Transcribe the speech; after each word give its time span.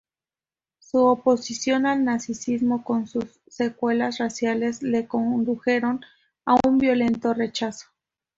Su 0.79 0.97
oposición 1.03 1.85
al 1.85 2.03
nazismo, 2.03 2.83
con 2.83 3.05
sus 3.05 3.39
secuelas 3.47 4.17
raciales, 4.17 4.81
le 4.81 5.05
condujeron 5.07 6.01
a 6.43 6.57
un 6.67 6.79
violento 6.79 7.35
rechazo. 7.35 7.85